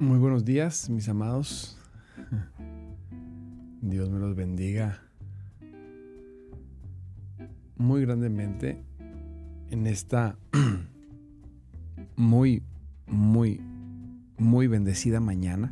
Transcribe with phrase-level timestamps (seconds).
[0.00, 1.76] Muy buenos días, mis amados.
[3.82, 5.02] Dios me los bendiga
[7.76, 8.82] muy grandemente
[9.68, 10.38] en esta
[12.16, 12.62] muy,
[13.06, 13.60] muy,
[14.38, 15.70] muy bendecida mañana.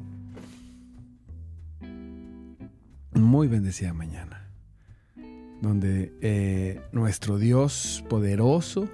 [3.14, 4.46] Muy bendecida mañana.
[5.62, 8.90] Donde eh, nuestro Dios poderoso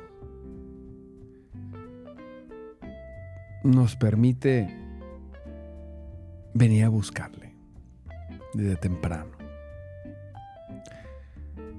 [3.64, 4.83] nos permite
[6.54, 7.54] venía a buscarle
[8.54, 9.32] desde temprano.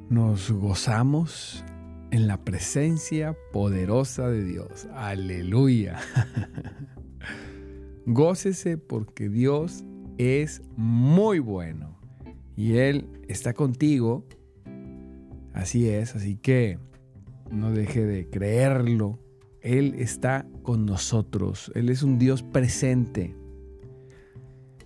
[0.10, 1.64] Nos gozamos
[2.12, 4.88] en la presencia poderosa de Dios.
[4.94, 6.00] Aleluya.
[8.06, 9.84] Gócese porque Dios
[10.18, 11.98] es muy bueno
[12.56, 14.28] y Él está contigo.
[15.54, 16.78] Así es, así que
[17.50, 19.20] no deje de creerlo.
[19.62, 21.72] Él está con nosotros.
[21.74, 23.36] Él es un Dios presente.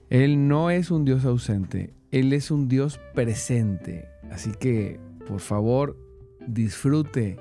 [0.09, 4.07] Él no es un Dios ausente, Él es un Dios presente.
[4.31, 5.97] Así que, por favor,
[6.47, 7.37] disfrute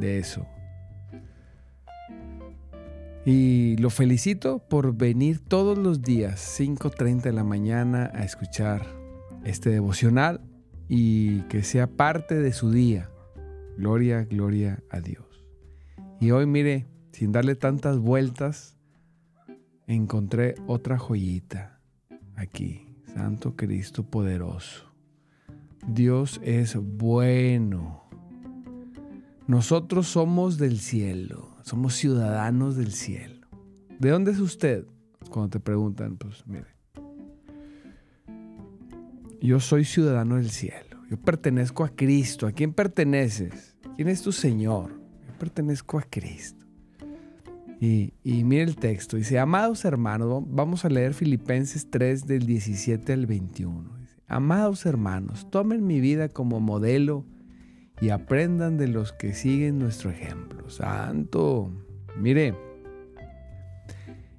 [0.00, 0.44] de eso.
[3.24, 8.84] Y lo felicito por venir todos los días, 5.30 de la mañana, a escuchar
[9.44, 10.40] este devocional
[10.88, 13.10] y que sea parte de su día.
[13.76, 15.44] Gloria, gloria a Dios.
[16.20, 18.76] Y hoy, mire, sin darle tantas vueltas,
[19.86, 21.77] encontré otra joyita
[22.38, 22.86] aquí.
[23.14, 24.84] Santo Cristo poderoso.
[25.86, 28.04] Dios es bueno.
[29.46, 33.48] Nosotros somos del cielo, somos ciudadanos del cielo.
[33.98, 34.86] ¿De dónde es usted?
[35.30, 36.66] Cuando te preguntan, pues mire,
[39.40, 42.46] yo soy ciudadano del cielo, yo pertenezco a Cristo.
[42.46, 43.76] ¿A quién perteneces?
[43.96, 45.00] ¿Quién es tu Señor?
[45.26, 46.57] Yo pertenezco a Cristo.
[47.80, 53.26] Y, mire el texto, dice, amados hermanos, vamos a leer Filipenses 3 del 17 al
[53.26, 53.96] 21.
[54.26, 57.24] amados hermanos, tomen mi vida como modelo
[58.00, 60.68] y aprendan de los que siguen nuestro ejemplo.
[60.70, 61.70] Santo,
[62.16, 62.54] mire,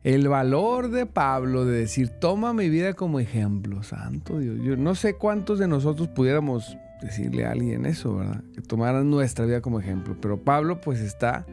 [0.03, 4.59] el valor de Pablo de decir, toma mi vida como ejemplo, santo Dios.
[4.63, 8.43] Yo no sé cuántos de nosotros pudiéramos decirle a alguien eso, ¿verdad?
[8.53, 11.45] Que tomaran nuestra vida como ejemplo, pero Pablo pues está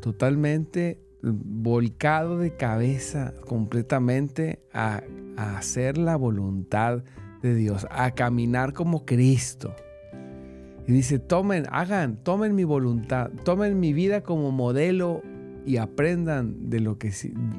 [0.00, 5.02] totalmente volcado de cabeza completamente a,
[5.36, 7.02] hacer la voluntad
[7.42, 9.74] de Dios, a caminar como Cristo.
[10.86, 15.22] Y dice, tomen, hagan, tomen mi voluntad, tomen mi vida como modelo
[15.64, 17.10] y aprendan de lo que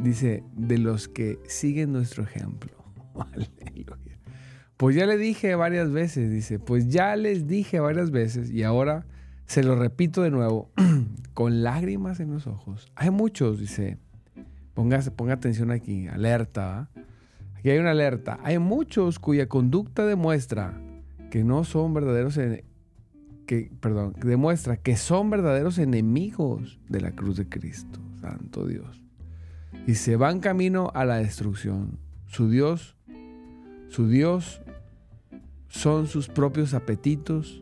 [0.03, 2.71] dice, de los que siguen nuestro ejemplo.
[3.15, 4.19] Aleluya.
[4.77, 9.05] Pues ya le dije varias veces, dice, pues ya les dije varias veces y ahora
[9.51, 10.71] Se lo repito de nuevo,
[11.33, 12.89] con lágrimas en los ojos.
[12.95, 13.97] Hay muchos, dice,
[14.73, 15.03] ponga,
[15.33, 16.89] atención aquí, alerta.
[17.57, 18.39] Aquí hay una alerta.
[18.43, 20.81] Hay muchos cuya conducta demuestra
[21.31, 22.39] que no son verdaderos,
[23.45, 29.03] que, perdón, demuestra que son verdaderos enemigos de la cruz de Cristo, Santo Dios.
[29.85, 31.99] Y se van camino a la destrucción.
[32.25, 32.95] Su Dios,
[33.89, 34.61] su Dios
[35.67, 37.61] son sus propios apetitos,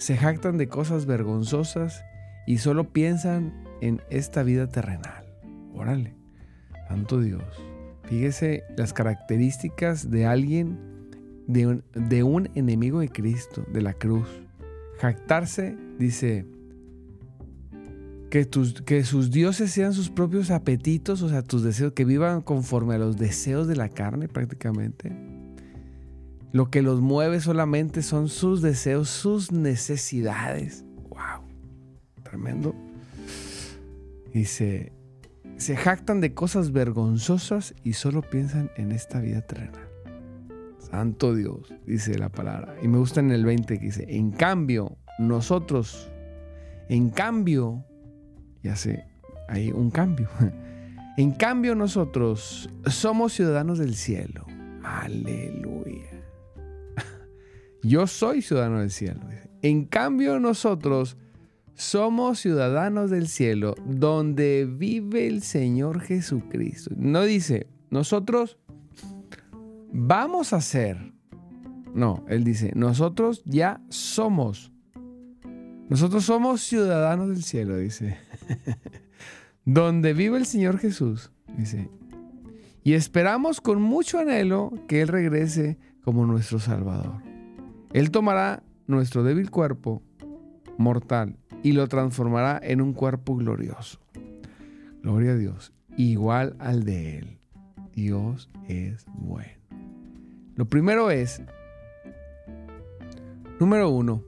[0.00, 2.04] se jactan de cosas vergonzosas
[2.46, 3.52] y solo piensan
[3.82, 5.26] en esta vida terrenal.
[5.74, 6.14] Órale,
[6.88, 7.44] santo Dios.
[8.04, 10.78] Fíjese las características de alguien,
[11.46, 14.26] de un, enemigo de Cristo, de la cruz.
[15.00, 16.46] Jactarse, dice,
[18.30, 18.48] que,
[18.86, 22.98] que sus dioses sean sus propios apetitos, o sea, tus deseos, que vivan conforme a
[22.98, 25.29] los deseos de la carne prácticamente.
[26.52, 30.84] Lo que los mueve solamente son sus deseos, sus necesidades.
[31.08, 31.44] ¡Wow!
[32.22, 32.74] Tremendo.
[34.44, 34.92] Se,
[35.56, 39.88] se jactan de cosas vergonzosas y solo piensan en esta vida terrenal.
[40.78, 42.74] Santo Dios, dice la palabra.
[42.82, 46.10] Y me gusta en el 20 que dice, en cambio, nosotros,
[46.88, 47.84] en cambio,
[48.62, 49.04] ya sé,
[49.48, 50.28] hay un cambio.
[51.16, 54.46] En cambio, nosotros somos ciudadanos del cielo.
[54.82, 56.09] Aleluya.
[57.82, 59.20] Yo soy ciudadano del cielo.
[59.62, 61.16] En cambio, nosotros
[61.74, 66.90] somos ciudadanos del cielo donde vive el Señor Jesucristo.
[66.96, 68.58] No dice, nosotros
[69.92, 71.12] vamos a ser.
[71.94, 74.72] No, Él dice, nosotros ya somos.
[75.88, 78.18] Nosotros somos ciudadanos del cielo, dice.
[79.64, 81.88] donde vive el Señor Jesús, dice.
[82.82, 87.29] Y esperamos con mucho anhelo que Él regrese como nuestro Salvador.
[87.92, 90.02] Él tomará nuestro débil cuerpo
[90.78, 93.98] mortal y lo transformará en un cuerpo glorioso.
[95.02, 97.38] Gloria a Dios, igual al de Él.
[97.94, 99.60] Dios es bueno.
[100.54, 101.42] Lo primero es,
[103.58, 104.22] número uno,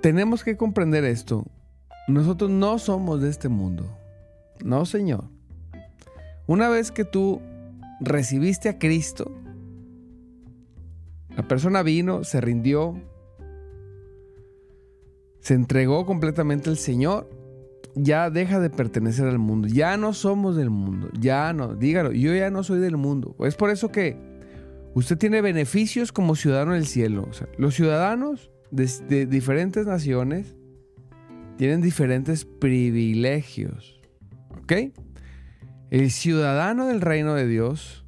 [0.00, 1.44] tenemos que comprender esto.
[2.08, 3.86] Nosotros no somos de este mundo.
[4.64, 5.24] No, Señor.
[6.46, 7.42] Una vez que tú
[8.00, 9.30] recibiste a Cristo,
[11.38, 13.00] la persona vino, se rindió,
[15.38, 17.30] se entregó completamente al Señor,
[17.94, 19.68] ya deja de pertenecer al mundo.
[19.68, 21.10] Ya no somos del mundo.
[21.16, 23.36] Ya no, dígalo, yo ya no soy del mundo.
[23.46, 24.16] Es por eso que
[24.94, 27.28] usted tiene beneficios como ciudadano del cielo.
[27.56, 30.56] los ciudadanos de, de diferentes naciones
[31.56, 34.00] tienen diferentes privilegios.
[34.60, 34.72] ¿Ok?
[35.90, 38.04] El ciudadano del reino de Dios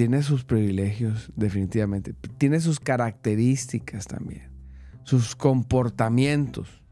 [0.00, 2.14] tiene sus privilegios, definitivamente.
[2.38, 4.48] Tiene sus características también.
[5.04, 6.82] Sus comportamientos.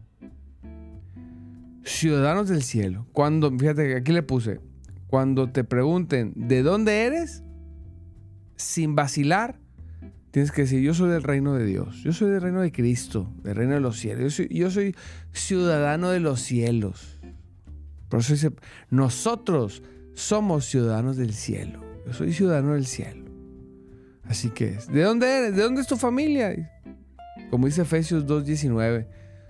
[1.84, 3.06] Ciudadanos del cielo.
[3.14, 4.60] Cuando, fíjate, aquí le puse,
[5.06, 7.42] cuando te pregunten de dónde eres,
[8.56, 9.58] sin vacilar,
[10.30, 13.32] tienes que decir, yo soy del reino de Dios, yo soy del reino de Cristo,
[13.42, 14.94] del reino de los cielos, yo soy, yo soy
[15.32, 17.18] ciudadano de los cielos.
[18.10, 18.50] Por eso dice,
[18.90, 19.82] nosotros
[20.12, 21.87] somos ciudadanos del cielo.
[22.06, 23.24] Yo soy ciudadano del cielo.
[24.24, 25.56] Así que, ¿de dónde eres?
[25.56, 26.54] ¿De dónde es tu familia?
[27.50, 29.06] Como dice Efesios 2.19,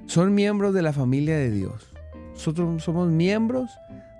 [0.07, 1.93] son miembros de la familia de Dios.
[2.33, 3.71] Nosotros somos miembros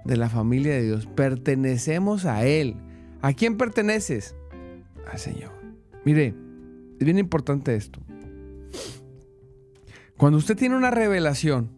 [0.05, 1.07] de la familia de Dios.
[1.07, 2.77] Pertenecemos a Él.
[3.23, 4.35] ¿A quién perteneces?
[5.11, 5.53] Al Señor.
[6.05, 6.35] Mire,
[6.99, 8.01] es bien importante esto.
[10.17, 11.71] Cuando usted tiene una revelación,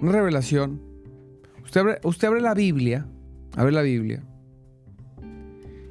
[0.00, 0.80] una revelación,
[1.64, 3.06] usted abre, usted abre la Biblia,
[3.56, 4.22] abre la Biblia,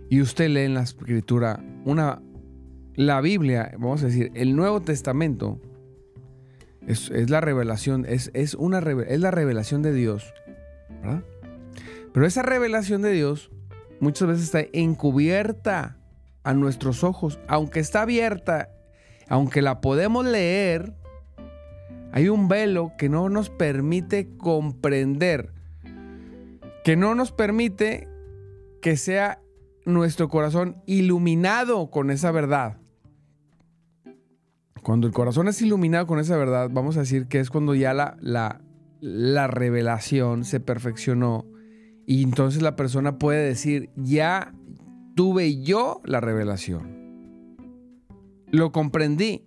[0.10, 2.22] y usted lee en la escritura una,
[2.96, 5.62] la Biblia, vamos a decir, el Nuevo Testamento,
[6.88, 10.34] es, la revelación, es, es, una, es la revelación de Dios,
[11.02, 11.24] ¿verdad?
[12.12, 13.52] Pero esa revelación de Dios
[14.00, 15.98] muchas veces está encubierta
[16.44, 18.70] a nuestros ojos, aunque está abierta,
[19.28, 20.96] aunque la podemos leer,
[22.12, 25.54] hay un velo que no nos permite comprender,
[26.84, 28.08] que no nos permite
[28.82, 29.42] que sea
[29.94, 32.78] nuestro corazón iluminado con esa verdad.
[34.84, 37.94] Cuando el corazón es iluminado con esa verdad, vamos a decir que es cuando ya
[37.94, 38.62] la, la,
[39.02, 41.46] la revelación se perfeccionó
[42.06, 44.54] y entonces la persona puede decir, ya
[45.16, 47.56] tuve yo la revelación.
[48.52, 49.46] Lo comprendí.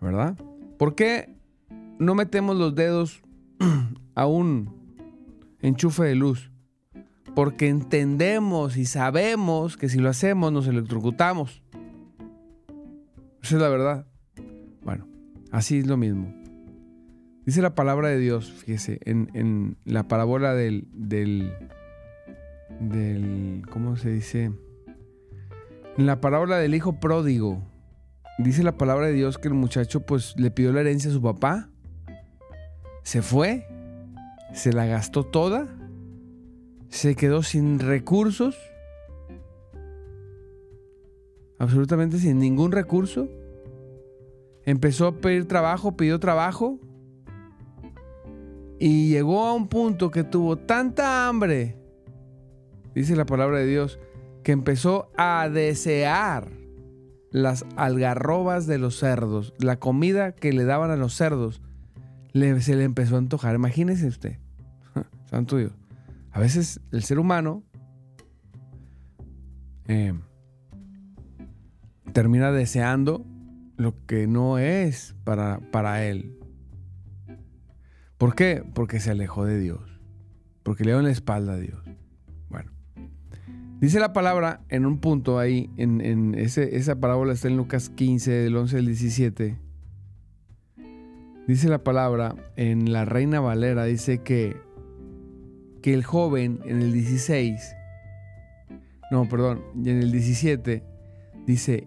[0.00, 0.36] ¿Verdad?
[0.78, 1.34] ¿Por qué
[1.98, 3.22] no metemos los dedos
[4.14, 4.70] a un
[5.62, 6.52] enchufe de luz?
[7.34, 11.62] Porque entendemos y sabemos que si lo hacemos nos electrocutamos.
[13.42, 14.06] Esa es la verdad.
[14.82, 15.06] Bueno,
[15.54, 16.34] Así es lo mismo.
[17.46, 21.52] Dice la palabra de Dios, fíjese, en, la parábola del, del,
[22.80, 24.50] del, ¿cómo se dice?
[25.96, 27.62] En la parábola del hijo pródigo,
[28.38, 31.22] dice la palabra de Dios que el muchacho pues le pidió la herencia a su
[31.22, 31.68] papá,
[33.04, 33.68] se fue,
[34.52, 35.68] se la gastó toda,
[36.94, 38.56] se quedó sin recursos,
[41.58, 43.28] absolutamente sin ningún recurso,
[44.64, 46.78] empezó a pedir trabajo, pidió trabajo,
[48.78, 51.76] y llegó a un punto que tuvo tanta hambre,
[52.94, 53.98] dice la palabra de Dios,
[54.44, 56.48] que empezó a desear
[57.32, 61.60] las algarrobas de los cerdos, la comida que le daban a los cerdos,
[62.32, 63.56] se le empezó a antojar.
[63.56, 64.38] Imagínese usted,
[65.28, 65.72] santo Dios.
[66.34, 67.62] A veces el ser humano
[69.86, 70.12] eh,
[72.12, 73.24] termina deseando
[73.76, 76.36] lo que no es para, para él.
[78.18, 78.64] ¿Por qué?
[78.74, 80.00] Porque se alejó de Dios.
[80.64, 81.80] Porque le dio en la espalda a Dios.
[82.48, 82.72] Bueno.
[83.78, 88.56] Dice la palabra en un punto ahí, en, esa parábola está en Lucas 15, del
[88.56, 89.56] 11 al 17.
[91.46, 94.56] Dice la palabra en la Reina Valera, dice que,
[95.84, 97.76] que el joven en el 16,
[99.10, 100.82] no, perdón, en el 17,
[101.46, 101.86] dice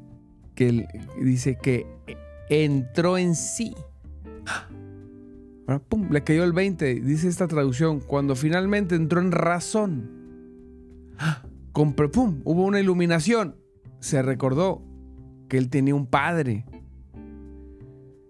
[0.54, 0.88] que,
[1.20, 1.88] dice que
[2.48, 3.74] entró en sí
[6.12, 10.12] le cayó el 20, dice esta traducción, cuando finalmente entró en razón,
[11.74, 13.56] pum, hubo una iluminación,
[14.00, 14.84] se recordó
[15.50, 16.66] que él tenía un padre.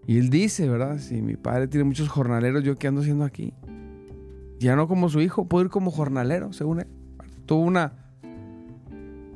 [0.05, 0.99] Y él dice, ¿verdad?
[0.99, 3.53] Si mi padre tiene muchos jornaleros, ¿yo qué ando haciendo aquí?
[4.59, 6.87] Ya no como su hijo, puedo ir como jornalero, según él.
[7.45, 7.93] Tuvo una,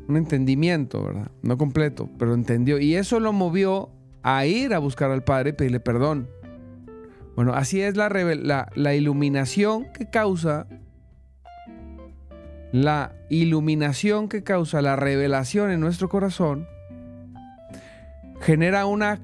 [0.08, 1.32] un entendimiento, ¿verdad?
[1.42, 2.80] No completo, pero entendió.
[2.80, 3.92] Y eso lo movió
[4.24, 6.28] a ir a buscar al padre y pedirle perdón.
[7.36, 8.10] Bueno, así es la,
[8.76, 10.68] la, iluminación que causa
[12.74, 16.68] la iluminación que causa la revelación en nuestro corazón
[18.42, 19.22] genera una,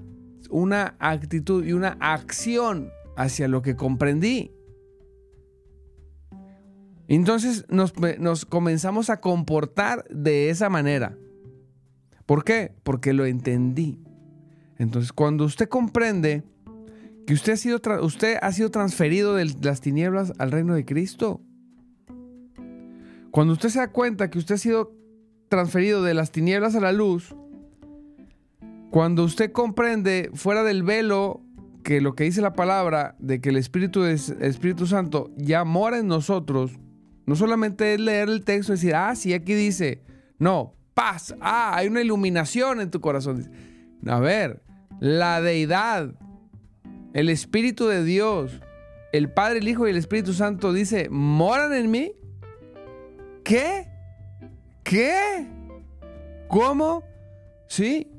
[0.49, 4.51] una actitud y una acción hacia lo que comprendí.
[7.07, 7.93] Entonces nos,
[8.45, 11.17] comenzamos a comportar de esa manera.
[12.25, 12.73] ¿Por qué?
[12.83, 13.99] Porque lo entendí.
[14.77, 16.43] Entonces cuando usted comprende
[17.25, 21.41] que usted ha sido, transferido de las tinieblas al reino de Cristo.
[23.31, 24.93] Cuando usted se da cuenta que usted ha sido
[25.49, 27.35] transferido de las tinieblas a la luz,
[28.91, 31.41] cuando usted comprende fuera del velo
[31.83, 35.99] que lo que dice la palabra de que el Espíritu, es, Espíritu Santo ya mora
[35.99, 36.79] en nosotros,
[37.27, 40.01] no solamente es leer el texto y decir, ah, sí, aquí dice,
[40.39, 43.51] no, paz, ah, hay una iluminación en tu corazón.
[44.07, 44.63] A ver,
[44.99, 46.15] la deidad
[47.17, 48.61] el Espíritu de Dios,
[49.11, 52.11] el Padre, el Hijo y el Espíritu Santo dice, ¿moran en mí?
[53.43, 53.87] ¿Qué?
[54.83, 55.47] ¿Qué?
[56.47, 57.03] ¿Cómo?
[57.67, 58.11] Sí.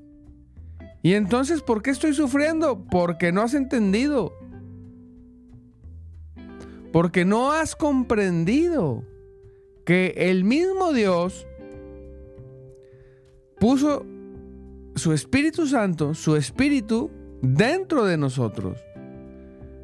[1.03, 2.85] ¿Y entonces por qué estoy sufriendo?
[2.91, 4.38] Porque no has entendido.
[6.93, 9.05] Porque no has comprendido
[9.85, 11.47] que el mismo Dios
[13.59, 14.05] puso
[14.95, 17.11] su Espíritu Santo, su Espíritu,
[17.43, 18.85] dentro de nosotros.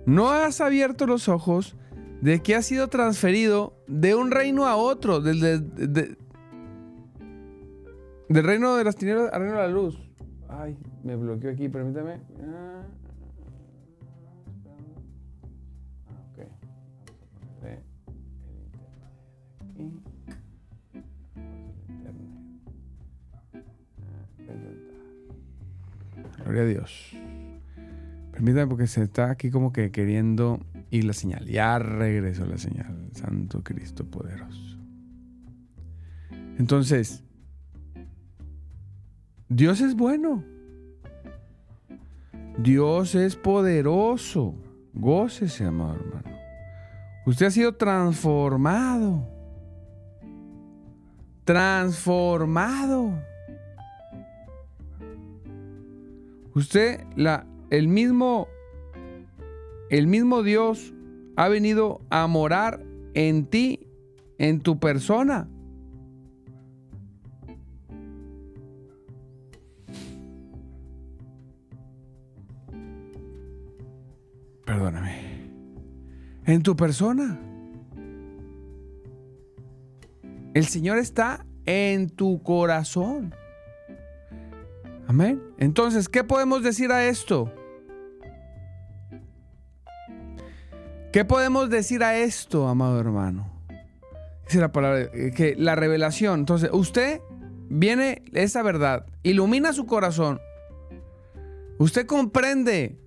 [0.07, 1.77] No has abierto los ojos
[2.21, 6.17] de que has sido transferido de un reino a otro, del, del
[8.29, 9.99] reino de las tinieblas al reino de la luz.
[10.49, 12.21] Ay, me bloqueó aquí, permítame.
[12.43, 12.83] Ah,
[26.45, 27.17] Gloria a Dios.
[28.31, 30.61] Permítame porque se está aquí como que queriendo
[30.91, 31.47] ir la señal.
[31.47, 33.09] Ya regresó la señal.
[33.13, 34.79] Santo Cristo poderoso.
[36.59, 37.25] Entonces,
[39.49, 40.45] Dios es bueno.
[42.59, 44.55] Dios es poderoso.
[44.93, 46.37] Gócese, amado hermano.
[47.27, 49.27] Usted ha sido transformado.
[51.45, 53.34] Transformado.
[56.55, 58.47] Usted, la, el mismo,
[59.91, 60.95] el mismo Dios
[61.37, 62.81] ha venido a morar
[63.15, 63.89] en ti,
[64.39, 65.49] en tu persona.
[74.65, 75.51] Perdóname.
[76.47, 77.41] En tu persona.
[80.55, 83.35] El Señor está en tu corazón.
[85.07, 85.43] Amén.
[85.59, 87.53] Entonces, ¿qué podemos decir a esto?
[91.13, 93.49] ¿Qué podemos decir a esto, amado hermano?
[94.47, 96.41] Dice la palabra, eh, que la revelación.
[96.41, 97.21] Entonces, usted
[97.69, 100.41] viene esa verdad, ilumina su corazón.
[101.79, 102.99] Usted comprende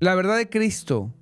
[0.00, 1.12] la verdad de Cristo.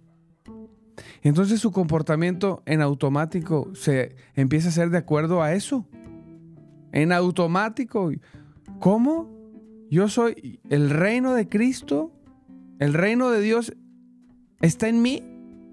[1.22, 5.86] Entonces su comportamiento en automático se empieza a ser de acuerdo a eso.
[6.92, 8.10] En automático.
[8.78, 9.39] ¿Cómo?
[9.90, 12.12] Yo soy el reino de Cristo.
[12.78, 13.74] El reino de Dios
[14.60, 15.22] está en mí.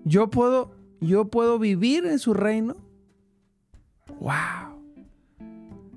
[0.05, 2.75] Yo puedo, yo puedo vivir en su reino.
[4.19, 4.81] ¡Wow!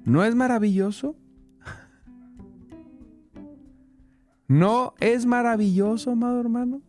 [0.04, 1.16] ¿No es maravilloso?
[4.46, 6.82] ¿No es maravilloso, amado hermano?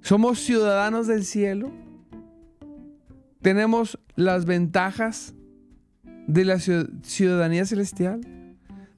[0.00, 1.70] Somos ciudadanos del cielo.
[3.42, 5.34] Tenemos las ventajas
[6.26, 8.39] de la ciudadanía celestial.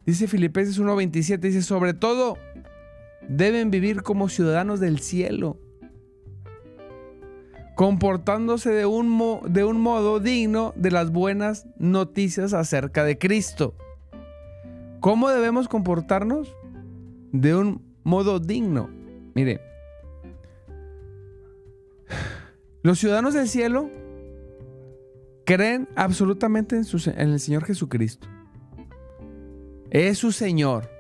[0.05, 2.37] Dice Filipenses 1:27, dice, sobre todo,
[3.29, 5.59] deben vivir como ciudadanos del cielo,
[7.77, 13.75] comportándose de un, de un modo digno de las buenas noticias acerca de Cristo.
[15.01, 16.57] ¿Cómo debemos comportarnos?
[17.33, 18.91] De un modo digno.
[19.35, 19.61] Mire,
[22.83, 23.89] los ciudadanos del cielo
[25.45, 26.85] creen absolutamente en,
[27.17, 28.29] en, el Señor Jesucristo.
[29.93, 30.91] Es su Señor.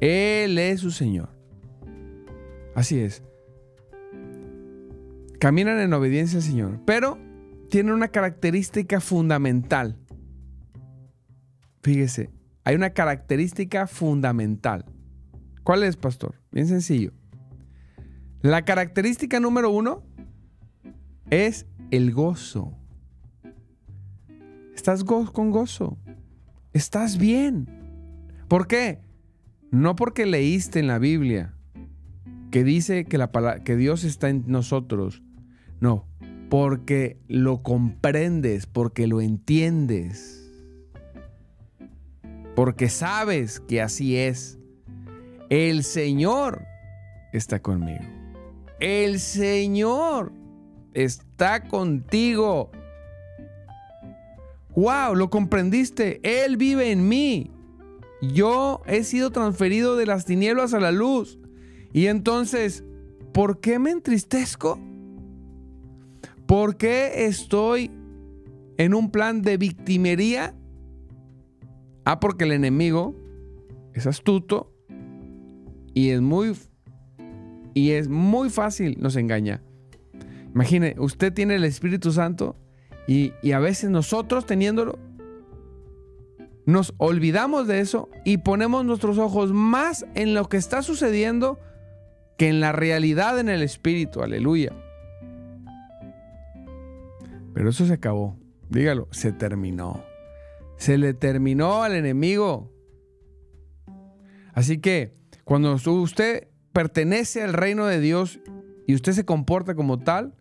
[0.00, 1.28] Él es su Señor.
[2.74, 3.22] Así es.
[5.38, 7.18] Caminan en obediencia al Señor, pero
[7.68, 9.98] tienen una característica fundamental.
[11.82, 12.30] Fíjese,
[12.64, 14.86] hay una característica fundamental.
[15.62, 16.40] ¿Cuál es, pastor?
[16.52, 17.12] Bien sencillo.
[18.40, 20.02] La característica número uno
[21.28, 22.72] es el gozo.
[24.74, 25.98] Estás con gozo.
[26.76, 27.66] Estás bien.
[28.48, 29.00] ¿Por qué?
[29.70, 31.54] No porque leíste en la Biblia
[32.50, 33.30] que dice que, la
[33.64, 35.22] que Dios está en nosotros.
[35.80, 36.06] No,
[36.50, 40.52] porque lo comprendes, porque lo entiendes.
[42.54, 44.58] Porque sabes que así es.
[45.48, 46.62] El Señor
[47.32, 48.04] está conmigo.
[48.80, 50.30] El Señor
[50.92, 52.70] está contigo.
[54.76, 55.14] ¡Wow!
[55.14, 56.20] Lo comprendiste.
[56.22, 57.50] Él vive en mí.
[58.22, 61.38] Yo he sido transferido de las tinieblas a la luz.
[61.92, 62.84] Y entonces,
[63.32, 64.78] ¿por qué me entristezco?
[66.46, 67.90] ¿Por qué estoy
[68.76, 70.54] en un plan de victimería?
[72.04, 73.16] Ah, porque el enemigo
[73.94, 74.72] es astuto
[75.94, 76.52] y es muy
[77.74, 79.62] y es muy fácil nos engaña.
[80.54, 82.56] Imagine, usted tiene el Espíritu Santo
[83.06, 84.98] y, a veces nosotros teniéndolo,
[86.64, 91.60] nos olvidamos de eso y ponemos nuestros ojos más en lo que está sucediendo
[92.36, 94.22] que en la realidad en el Espíritu.
[94.22, 94.72] Aleluya.
[97.54, 98.36] Pero eso se acabó.
[98.68, 100.04] Dígalo, se terminó.
[100.76, 102.72] Se le terminó al enemigo.
[104.52, 105.14] Así que
[105.44, 108.40] cuando usted pertenece al reino de Dios
[108.86, 110.34] y usted se comporta como tal,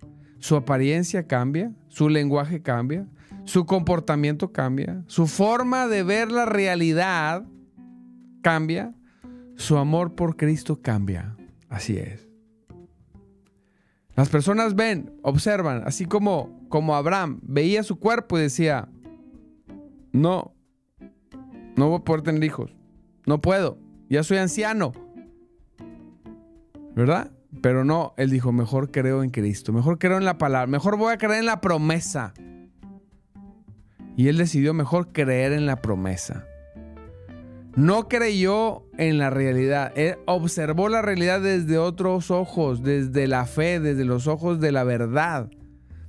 [0.45, 3.07] su apariencia cambia, su lenguaje cambia,
[3.45, 7.47] su comportamiento cambia, su forma de ver la realidad
[8.43, 8.93] cambia,
[9.55, 11.35] su amor por Cristo cambia.
[11.67, 12.29] Así es.
[14.15, 18.87] Las personas ven, observan, así como, como Abraham veía su cuerpo y decía,
[20.11, 20.53] no,
[21.75, 22.75] no voy a poder tener hijos,
[23.25, 23.79] no puedo,
[24.11, 24.91] ya soy anciano.
[26.95, 27.31] ¿Verdad?
[27.61, 31.13] Pero no, él dijo, mejor creo en Cristo, mejor creo en la palabra, mejor voy
[31.13, 32.33] a creer en la promesa.
[34.17, 36.45] Y él decidió mejor creer en la promesa.
[37.75, 43.81] No creyó en la realidad, él observó la realidad desde otros ojos, desde la fe,
[43.81, 45.49] desde los ojos de la verdad,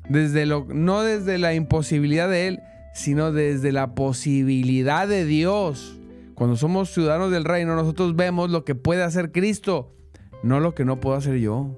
[0.09, 2.61] desde lo, no desde la imposibilidad de él,
[2.94, 5.98] sino desde la posibilidad de Dios.
[6.35, 9.95] Cuando somos ciudadanos del reino, nosotros vemos lo que puede hacer Cristo
[10.42, 11.77] no lo que no puedo hacer yo.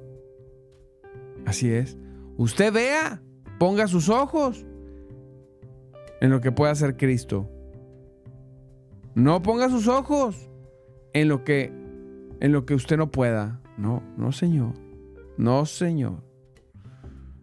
[1.47, 1.97] Así es.
[2.37, 3.23] Usted vea,
[3.59, 4.66] ponga sus ojos
[6.21, 7.49] en lo que puede hacer Cristo.
[9.14, 10.49] No ponga sus ojos
[11.12, 11.73] en lo que
[12.40, 13.61] en lo que usted no pueda.
[13.77, 14.75] No, no, Señor.
[15.37, 16.23] No, Señor.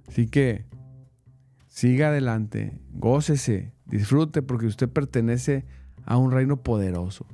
[0.08, 0.66] Así que
[1.68, 5.66] siga adelante, gócese, disfrute porque usted pertenece
[6.06, 7.26] a un reino poderoso,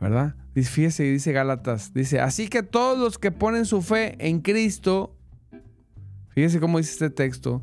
[0.00, 0.34] ¿verdad?
[0.64, 5.14] Fíjese, dice Gálatas, dice, así que todos los que ponen su fe en Cristo,
[6.30, 7.62] fíjese cómo dice este texto,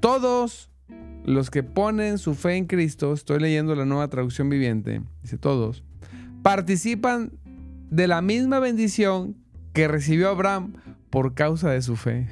[0.00, 0.68] todos
[1.24, 5.84] los que ponen su fe en Cristo, estoy leyendo la nueva traducción viviente, dice todos,
[6.42, 7.30] participan
[7.90, 9.36] de la misma bendición
[9.72, 10.72] que recibió Abraham
[11.10, 12.26] por causa de su fe.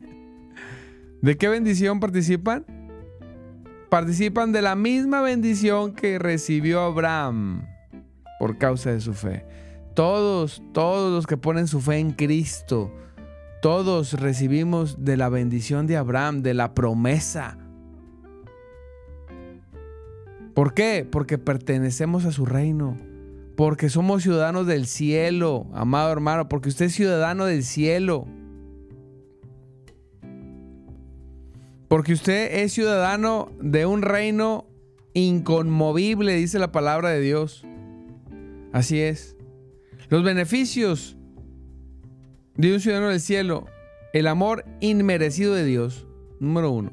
[1.22, 2.66] ¿De qué bendición participan?
[3.88, 7.71] Participan de la misma bendición que recibió Abraham
[8.42, 9.46] por causa de su fe.
[9.94, 12.92] Todos, todos los que ponen su fe en Cristo,
[13.60, 17.56] todos recibimos de la bendición de Abraham, de la promesa.
[20.54, 21.06] ¿Por qué?
[21.08, 22.96] Porque pertenecemos a su reino.
[23.56, 26.48] Porque somos ciudadanos del cielo, amado hermano.
[26.48, 28.26] Porque usted es ciudadano del cielo.
[31.86, 34.66] Porque usted es ciudadano de un reino
[35.14, 37.64] inconmovible, dice la palabra de Dios.
[38.72, 39.36] Así es.
[40.08, 41.16] Los beneficios
[42.56, 43.66] de un ciudadano del cielo,
[44.12, 46.06] el amor inmerecido de Dios,
[46.40, 46.92] número uno.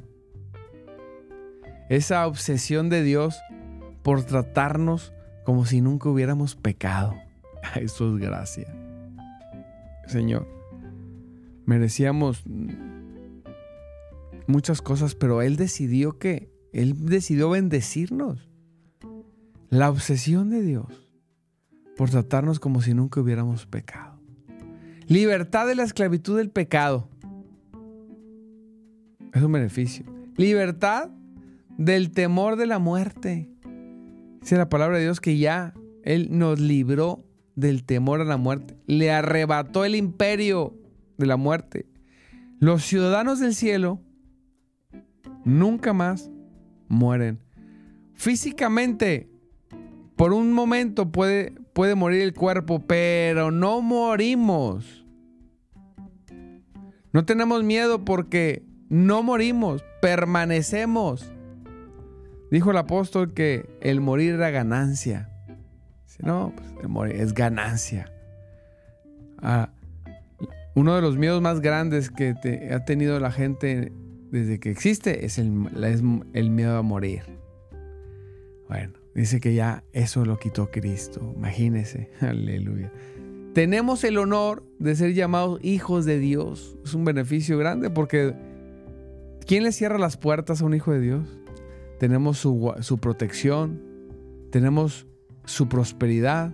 [1.90, 3.40] Esa obsesión de Dios
[4.04, 5.14] por tratarnos
[5.46, 7.16] como si nunca hubiéramos pecado.
[7.76, 8.68] Eso es gracia.
[10.06, 10.48] Señor,
[11.66, 12.44] merecíamos
[14.48, 18.50] muchas cosas, pero Él decidió que, Él decidió bendecirnos.
[19.70, 21.09] La obsesión de Dios
[22.00, 24.18] por tratarnos como si nunca hubiéramos pecado.
[25.08, 27.10] Libertad de la esclavitud del pecado.
[29.34, 30.06] Es un beneficio.
[30.38, 31.10] Libertad
[31.78, 33.50] del temor de la muerte.
[34.40, 38.78] Dice la palabra de Dios que ya Él nos libró del temor a la muerte.
[38.88, 40.78] Le arrebató el imperio
[41.18, 41.86] de la muerte.
[42.60, 44.00] Los ciudadanos del cielo
[45.44, 46.32] nunca más
[46.88, 47.40] mueren.
[48.14, 49.30] Físicamente,
[50.16, 55.06] por un momento puede, puede morir el cuerpo, pero no morimos.
[57.14, 61.32] No tenemos miedo porque no morimos, permanecemos.
[62.52, 65.30] Dijo el apóstol que el morir era ganancia.
[66.22, 66.52] no,
[66.92, 68.12] pues es ganancia.
[69.42, 69.70] Ah,
[70.76, 72.36] uno de los miedos más grandes que
[72.74, 73.94] ha tenido la gente
[74.32, 77.24] desde que existe es el, es el miedo a morir.
[78.68, 81.34] Bueno, dice que ya eso lo quitó Cristo.
[81.36, 82.12] Imagínese.
[82.22, 82.92] Aleluya.
[83.54, 86.78] Tenemos el honor de ser llamados hijos de Dios.
[86.84, 88.36] Es un beneficio grande porque
[89.46, 91.40] ¿quién le cierra las puertas a un hijo de Dios?
[92.00, 93.82] Tenemos su, su protección,
[94.52, 95.08] tenemos
[95.46, 96.54] su prosperidad,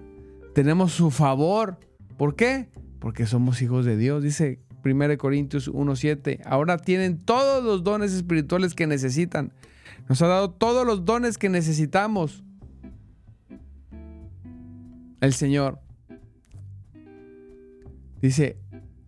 [0.54, 1.78] tenemos su favor.
[2.18, 2.70] ¿Por qué?
[3.00, 4.24] Porque somos hijos de Dios.
[4.24, 6.40] Dice 1 Corintios 1.7.
[6.46, 9.52] Ahora tienen todos los dones espirituales que necesitan.
[10.08, 12.45] Nos ha dado todos los dones que necesitamos.
[15.26, 15.80] El Señor.
[18.22, 18.60] Dice,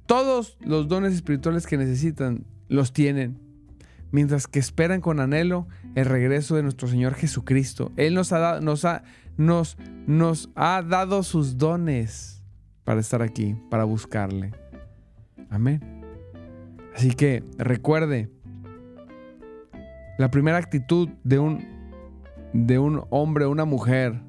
[0.07, 3.39] todos los dones espirituales que necesitan los tienen,
[4.11, 7.91] mientras que esperan con anhelo el regreso de nuestro Señor Jesucristo.
[7.97, 9.03] Él nos ha, nos ha,
[9.37, 9.77] nos,
[10.07, 12.43] nos ha dado sus dones
[12.83, 14.53] para estar aquí, para buscarle.
[15.51, 15.81] Amén.
[16.95, 18.31] Así que recuerde,
[20.17, 21.63] la primera actitud de un,
[22.53, 24.26] de un hombre una mujer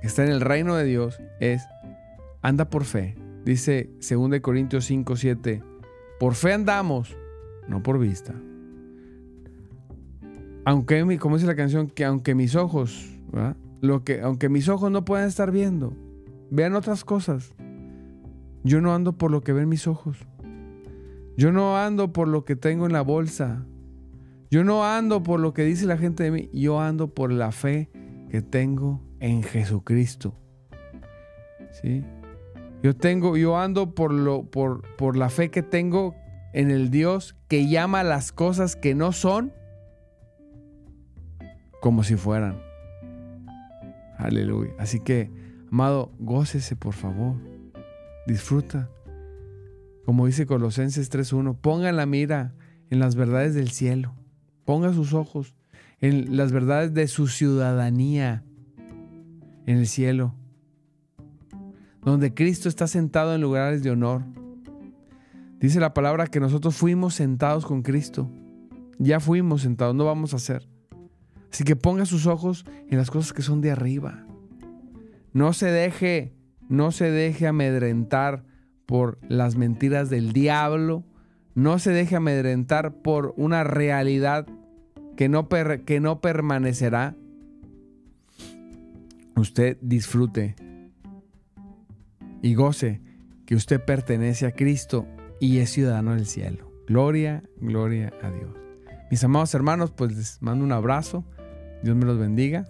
[0.00, 1.62] que está en el reino de Dios es
[2.42, 5.62] anda por fe, Dice 2 Corintios 5, 7,
[6.18, 7.16] por fe andamos,
[7.68, 8.34] no por vista.
[10.66, 13.16] Aunque, como dice la canción, que aunque mis ojos,
[13.80, 15.94] Lo que, aunque mis ojos no puedan estar viendo,
[16.50, 17.54] vean otras cosas.
[18.62, 20.18] Yo no ando por lo que ven mis ojos.
[21.38, 23.64] Yo no ando por lo que tengo en la bolsa.
[24.50, 26.50] Yo no ando por lo que dice la gente de mí.
[26.52, 27.88] Yo ando por la fe
[28.28, 30.34] que tengo en Jesucristo.
[31.70, 32.04] ¿Sí?
[32.82, 36.14] Yo tengo, yo ando por, lo, por, por la fe que tengo
[36.52, 39.52] en el Dios que llama las cosas que no son
[41.80, 42.60] como si fueran.
[44.18, 44.72] Aleluya.
[44.78, 45.30] Así que,
[45.70, 47.36] amado, gócese por favor.
[48.26, 48.90] Disfruta.
[50.04, 52.54] Como dice Colosenses 3.1, ponga la mira
[52.90, 54.14] en las verdades del cielo.
[54.64, 55.54] Ponga sus ojos
[56.00, 58.44] en las verdades de su ciudadanía
[59.70, 60.34] en el cielo
[62.02, 64.24] donde Cristo está sentado en lugares de honor.
[65.58, 68.30] Dice la palabra que nosotros fuimos sentados con Cristo.
[68.98, 70.68] Ya fuimos sentados, no vamos a hacer.
[71.52, 74.26] Así que ponga sus ojos en las cosas que son de arriba.
[75.32, 76.34] No se deje,
[76.68, 78.44] no se deje amedrentar
[78.86, 81.04] por las mentiras del diablo.
[81.54, 84.46] No se deje amedrentar por una realidad
[85.16, 87.16] que no, que no permanecerá.
[89.40, 90.54] Usted disfrute
[92.42, 93.00] y goce
[93.46, 95.06] que usted pertenece a Cristo
[95.40, 96.70] y es ciudadano del cielo.
[96.86, 98.50] Gloria, gloria a Dios.
[99.10, 101.24] Mis amados hermanos, pues les mando un abrazo.
[101.82, 102.68] Dios me los bendiga.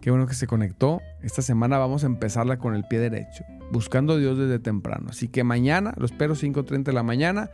[0.00, 1.00] Qué bueno que se conectó.
[1.22, 3.42] Esta semana vamos a empezarla con el pie derecho,
[3.72, 5.08] buscando a Dios desde temprano.
[5.10, 7.50] Así que mañana, lo espero 5.30 de la mañana,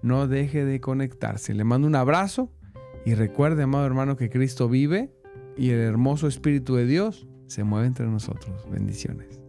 [0.00, 1.52] no deje de conectarse.
[1.52, 2.50] Le mando un abrazo
[3.04, 5.12] y recuerde, amado hermano, que Cristo vive
[5.58, 8.66] y el hermoso Espíritu de Dios se mueve entre nosotros.
[8.70, 9.41] Bendiciones.